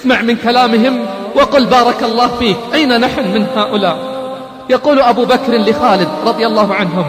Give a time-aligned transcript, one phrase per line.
[0.00, 2.56] اسمع من كلامهم وقل بارك الله فيك.
[2.74, 3.96] أين نحن من هؤلاء؟
[4.70, 7.04] يقول أبو بكر لخالد رضي الله عنهم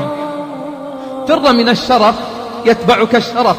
[1.28, 2.16] فر من الشرف
[2.66, 3.58] يتبعك الشرف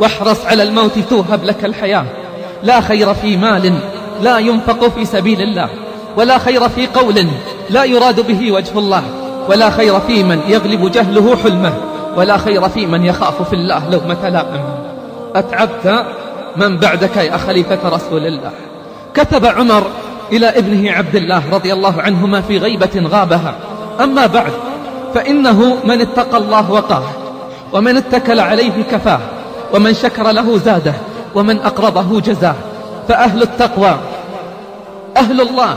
[0.00, 2.04] واحرص على الموت توهب لك الحياة.
[2.62, 3.72] لا خير في مال
[4.22, 5.68] لا ينفق في سبيل الله
[6.16, 7.26] ولا خير في قول
[7.70, 9.02] لا يراد به وجه الله
[9.48, 11.72] ولا خير في من يغلب جهله حلمه
[12.16, 14.64] ولا خير في من يخاف في الله لومة لائم.
[15.34, 16.06] أتعبت
[16.56, 18.50] من بعدك يا خليفة رسول الله.
[19.14, 19.86] كتب عمر
[20.32, 23.54] إلى ابنه عبد الله رضي الله عنهما في غيبة غابها.
[24.00, 24.52] أما بعد
[25.14, 27.02] فإنه من اتقى الله وقاه
[27.72, 29.20] ومن اتكل عليه كفاه
[29.74, 30.94] ومن شكر له زاده
[31.34, 32.54] ومن أقرضه جزاه.
[33.08, 33.98] فأهل التقوى
[35.16, 35.76] أهل الله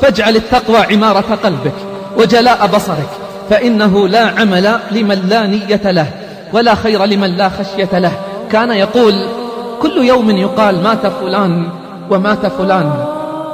[0.00, 1.72] فاجعل التقوى عمارة قلبك
[2.18, 3.08] وجلاء بصرك
[3.50, 6.06] فإنه لا عمل لمن لا نية له
[6.52, 8.12] ولا خير لمن لا خشية له.
[8.52, 9.26] كان يقول
[9.82, 11.68] كل يوم يقال مات فلان
[12.10, 12.90] ومات فلان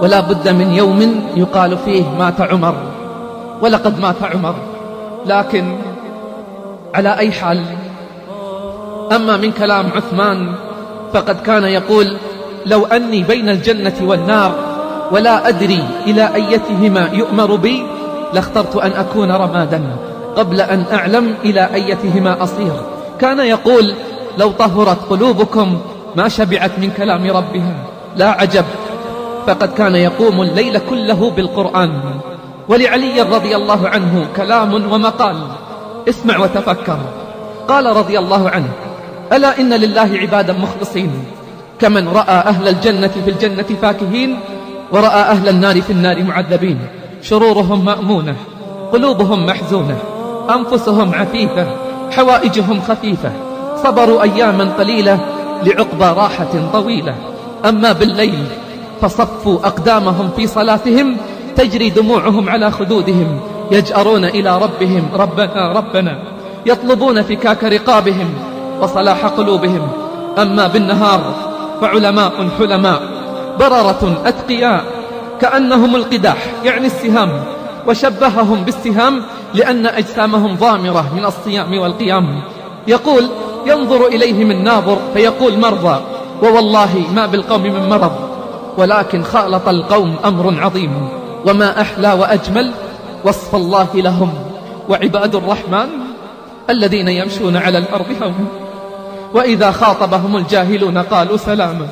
[0.01, 2.75] ولا بد من يوم يقال فيه مات عمر
[3.63, 4.55] ولقد مات عمر.
[5.27, 5.77] لكن
[6.95, 7.65] على أي حال
[9.13, 10.55] أما من كلام عثمان
[11.13, 12.17] فقد كان يقول
[12.67, 14.53] لو أني بين الجنة والنار
[15.11, 17.87] ولا أدري إلى أيتهما يؤمر بي
[18.33, 19.83] لاخترت أن أكون رمادا
[20.37, 22.73] قبل أن أعلم إلى أيتهما أصير
[23.19, 23.95] كان يقول
[24.39, 25.79] لو طهرت قلوبكم
[26.17, 27.75] ما شبعت من كلام ربها.
[28.17, 28.65] لا عجب.
[29.47, 31.93] فقد كان يقوم الليل كله بالقرآن.
[32.69, 35.37] ولعلي رضي الله عنه كلام ومقال.
[36.09, 36.99] اسمع وتفكر.
[37.69, 38.69] قال رضي الله عنه
[39.33, 41.25] ألا إن لله عبادا مخلصين.
[41.81, 44.39] كمن رأى أهل الجنة في الجنة فاكهين
[44.93, 46.79] ورأى أهل النار في النار معذبين.
[47.23, 48.37] شرورهم مأمونة
[48.93, 49.97] قلوبهم محزونة
[50.51, 51.67] أنفسهم عفيفة
[52.11, 53.33] حوائجهم خفيفة.
[53.85, 55.19] صبروا أياما قليلة
[55.67, 57.15] لعقبى راحة طويلة.
[57.65, 58.45] أما بالليل
[59.01, 61.17] فصفوا أقدامهم في صلاتهم
[61.57, 66.19] تجري دموعهم على خدودهم يجأرون إلى ربهم ربنا ربنا
[66.67, 68.35] يطلبون فكاك رقابهم
[68.81, 69.89] وصلاح قلوبهم.
[70.39, 71.35] أما بالنهار
[71.81, 73.03] فعلماء حلماء
[73.61, 74.85] بررة أتقياء
[75.41, 77.45] كأنهم القداح يعني السهام.
[77.87, 79.23] وشبههم بالسهام
[79.55, 82.41] لأن أجسامهم ضامرة من الصيام والقيام.
[82.89, 83.29] يقول
[83.67, 86.01] ينظر إليهم الناظر فيقول مرضى
[86.43, 88.13] ووالله ما بالقوم من مرض
[88.79, 91.09] ولكن خالط القوم أمر عظيم
[91.47, 92.71] وما أحلى وأجمل
[93.25, 94.35] وصف الله لهم
[94.89, 95.89] وعباد الرحمن
[96.71, 98.47] الذين يمشون على الأرض هم.
[99.35, 101.87] وإذا خاطبهم الجاهلون قالوا سلاما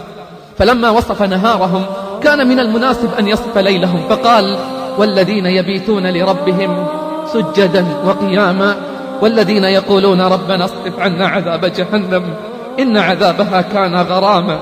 [0.58, 1.84] فلما وصف نهارهم
[2.22, 4.58] كان من المناسب أن يصف ليلهم فقال
[4.98, 6.86] والذين يبيتون لربهم
[7.32, 8.76] سجدا وقياما
[9.22, 12.34] والذين يقولون ربنا اصرف عنا عذاب جهنم
[12.78, 14.58] إن عذابها كان غراما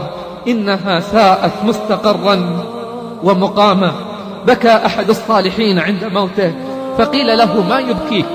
[0.49, 2.65] إنها ساءت مستقرا
[3.23, 3.93] ومقاما.
[4.47, 6.55] بكى أحد الصالحين عند موته
[6.99, 8.27] فقيل له ما يبكيك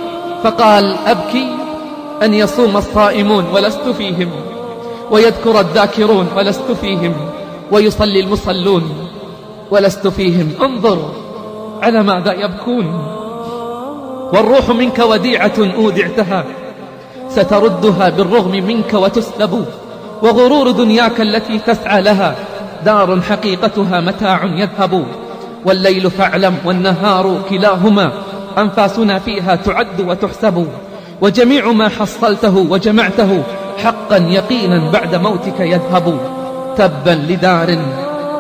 [0.44, 1.48] فقال أبكي
[2.24, 4.30] أن يصوم الصائمون ولست فيهم
[5.12, 7.14] ويذكر الذاكرون ولست فيهم
[7.72, 9.08] ويصلي المصلون
[9.72, 10.52] ولست فيهم.
[10.62, 11.12] انظر
[11.82, 13.14] على ماذا يبكون.
[14.34, 16.46] والروح منك وديعة أودعتها
[17.30, 19.66] ستردها بالرغم منك وتسلب
[20.22, 22.36] وغرور دنياك التي تسعى لها
[22.86, 25.06] دار حقيقتها متاع يذهب.
[25.66, 28.12] والليل فاعلم والنهار كلاهما
[28.58, 30.68] أنفاسنا فيها تعد وتحسب.
[31.22, 33.44] وجميع ما حصلته وجمعته
[33.84, 36.18] حقا يقينا بعد موتك يذهب.
[36.78, 37.78] تبا لدار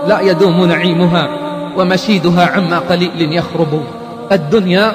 [0.08, 1.30] لا يدوم نعيمها
[1.78, 3.84] ومشيدها عما قليل يخرب.
[4.32, 4.94] الدنيا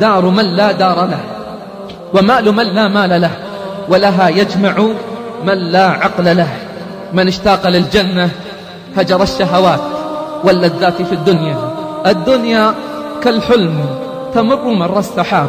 [0.00, 1.20] دار من لا دار له
[2.14, 3.30] ومال من لا مال له
[3.88, 4.74] ولها يجمع
[5.44, 6.48] من لا عقل له.
[7.12, 8.30] من اشتاق للجنة
[8.96, 9.80] هجر الشهوات
[10.44, 11.56] واللذات في الدنيا.
[12.06, 12.74] الدنيا
[13.22, 13.80] كالحلم
[14.34, 15.48] تمر مر السحاب.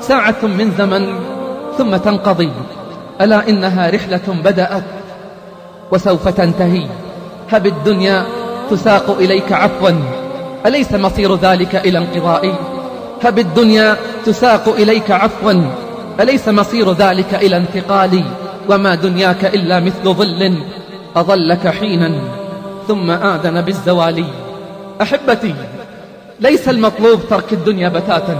[0.00, 1.14] ساعة من زمن
[1.78, 2.52] ثم تنقضي.
[3.20, 4.84] ألا إنها رحلة بدأت
[5.92, 6.86] وسوف تنتهي.
[7.52, 8.24] هب الدنيا
[8.70, 9.90] تساق إليك عفوا.
[10.66, 12.54] أليس مصير ذلك إلى انقضاء؟
[13.24, 13.96] هب الدنيا
[14.26, 15.52] تساق إليك عفوا
[16.20, 18.24] أليس مصير ذلك إلى انتقال
[18.68, 20.54] وما دنياك إلا مثل ظل
[21.16, 22.12] أظلك حينا
[22.88, 24.24] ثم آذن بالزوال
[25.02, 25.54] أحبتي
[26.40, 28.36] ليس المطلوب ترك الدنيا بتاتا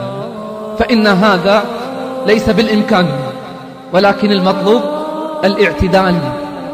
[0.78, 1.64] فإن هذا
[2.26, 3.06] ليس بالإمكان
[3.92, 4.82] ولكن المطلوب
[5.44, 6.14] الاعتدال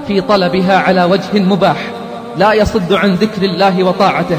[0.06, 1.90] في طلبها على وجه مباح
[2.38, 4.38] لا يصد عن ذكر الله وطاعته.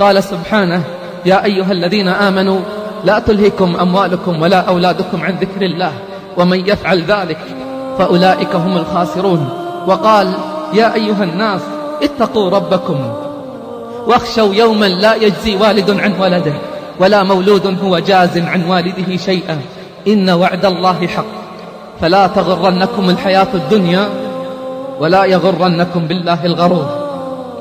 [0.00, 0.82] قال سبحانه
[1.26, 2.60] يا أيها الذين آمنوا
[3.04, 5.92] لا تلهكم أموالكم ولا أولادكم عن ذكر الله
[6.36, 7.38] ومن يفعل ذلك
[7.98, 9.48] فأولئك هم الخاسرون.
[9.86, 10.32] وقال
[10.72, 11.60] يا أيها الناس
[12.02, 12.96] اتقوا ربكم
[14.06, 16.52] واخشوا يوما لا يجزي والد عن ولده
[17.00, 19.60] ولا مولود هو جاز عن والده شيئا.
[20.08, 21.24] إن وعد الله حق.
[22.00, 24.08] فلا تغرنكم الحياة الدنيا
[25.00, 26.86] ولا يغرنكم بالله الغرور.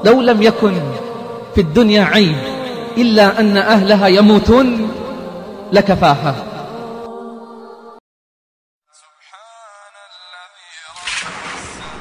[0.05, 0.73] لو لم يكن
[1.55, 2.35] في الدنيا عيب
[2.97, 4.87] إلا أن أهلها يموتون
[5.73, 6.35] لكفاها.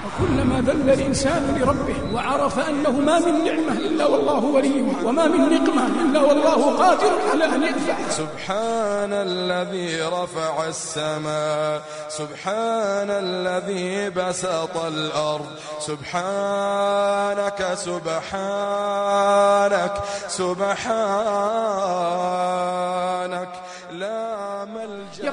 [0.07, 5.87] وكلما ذل الإنسان لربه وعرف أنه ما من نعمة إلا والله وليه وما من نقمة
[5.87, 15.47] إلا والله قادر على أن يدفعها سبحان الذي رفع السماء سبحان الذي بسط الأرض
[15.81, 18.73] سبحانك سبحانك
[20.29, 21.63] سبحانك.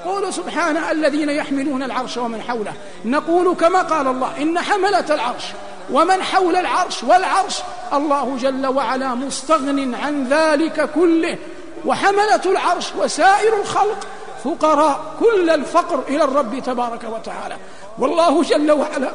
[0.06, 2.74] يقول سبحانه الذين يحملون العرش ومن حوله.
[3.06, 5.44] نقول كما قال الله إن حملة العرش
[5.92, 7.57] ومن حول العرش والعرش
[7.94, 11.38] الله جل وعلا مستغن عن ذلك كله.
[11.86, 14.07] وحملة العرش وسائر الخلق
[14.44, 17.57] فقراء كل الفقر إلى الرب تبارك وتعالى.
[18.00, 19.12] والله جل وعلا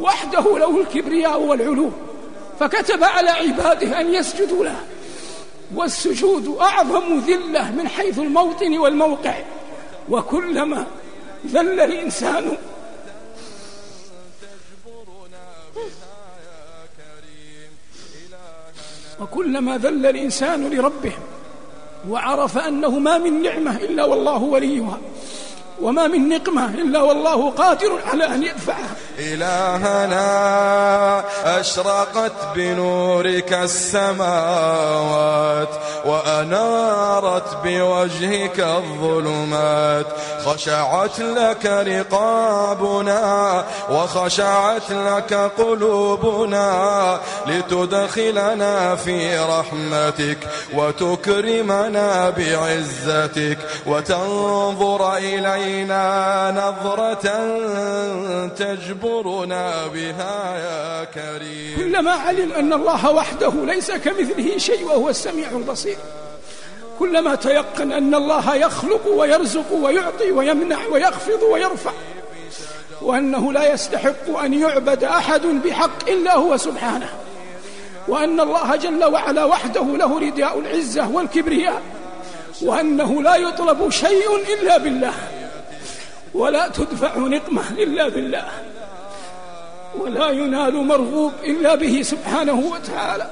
[0.00, 1.90] وحده له الكبرياء والعلو
[2.60, 4.76] فكتب على عباده أن يسجدوا له.
[5.74, 9.34] والسجود أعظم ذلة من حيث الموطن والموقع.
[10.08, 10.86] وكلما
[11.46, 12.56] ذل الإنسان.
[19.20, 21.12] وكلما ذل الإنسان لربه
[22.08, 24.98] وعرف أنه ما من نعمة إلا والله وليها
[25.80, 28.96] وما من نقمة إلا والله قادر على أن يدفعها.
[29.18, 30.22] إلهنا
[31.60, 34.82] أشرقت بنورك السماوات
[36.04, 40.06] وأنارت بوجهك الظلمات.
[40.46, 50.38] خشعت لك رقابنا وخشعت لك قلوبنا لتدخلنا في رحمتك
[50.74, 57.32] وتكرمنا بعزتك وتنظر إلينا نظرة
[59.02, 61.76] تجبرنا بها يا كريم.
[61.76, 65.96] كلما علم أن الله وحده ليس كمثله شيء وهو السميع البصير.
[66.98, 71.92] كلما تيقن أن الله يخلق ويرزق ويعطي ويمنع ويخفض ويرفع.
[73.02, 77.08] وأنه لا يستحق أن يعبد أحد بحق إلا هو سبحانه.
[78.08, 81.82] وأن الله جل وعلا وحده له رداء العزة والكبرياء.
[82.62, 85.14] وأنه لا يطلب شيء إلا بالله.
[86.34, 88.44] ولا تدفع نقمة إلا بالله.
[89.98, 93.26] ولا ينال مرغوب إلا به سبحانه وتعالى.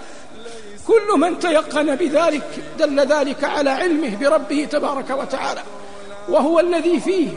[0.87, 2.43] كل من تيقن بذلك
[2.79, 5.63] دل ذلك على علمه بربه تبارك وتعالى.
[6.29, 7.29] وهو الذي فيه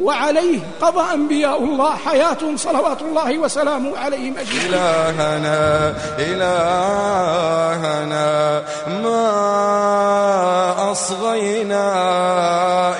[0.00, 4.74] وعليه قضى أنبياء الله حياتهم صلوات الله وسلامه عليهم أجمعين.
[4.74, 7.52] إلهنا إلهنا
[9.02, 10.61] ما
[10.92, 11.88] أصغينا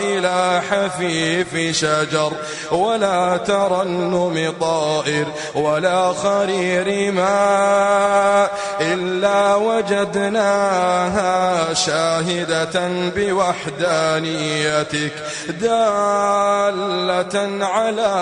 [0.01, 2.33] إلى حفيف شجر
[2.71, 8.51] ولا ترنم طائر ولا خرير ماء
[8.81, 11.33] إلا وجدناها
[11.75, 15.13] شاهدة بوحدانيتك
[15.61, 18.13] دالة على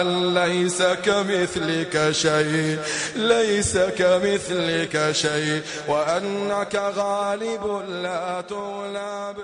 [0.00, 2.78] أن ليس كمثلك شيء
[3.16, 9.36] ليس كمثلك شيء وأنك غالب لا تغلب